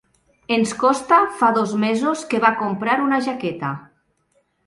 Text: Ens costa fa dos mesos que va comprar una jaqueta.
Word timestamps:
Ens 0.53 0.71
costa 0.83 1.17
fa 1.41 1.49
dos 1.57 1.75
mesos 1.83 2.25
que 2.33 2.41
va 2.45 2.51
comprar 2.63 2.97
una 3.09 3.19
jaqueta. 3.27 3.73